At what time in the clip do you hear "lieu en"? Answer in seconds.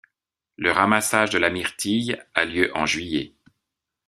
2.43-2.87